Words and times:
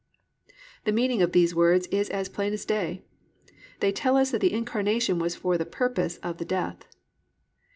The 0.85 0.91
meaning 0.91 1.21
of 1.21 1.31
these 1.31 1.53
words 1.53 1.85
is 1.91 2.09
as 2.09 2.27
plain 2.27 2.53
as 2.53 2.65
day. 2.65 3.03
They 3.81 3.91
tell 3.91 4.17
us 4.17 4.31
that 4.31 4.41
the 4.41 4.51
incarnation 4.51 5.19
was 5.19 5.35
for 5.35 5.59
the 5.59 5.63
purpose 5.63 6.17
of 6.23 6.39
the 6.39 6.45
death. 6.45 6.87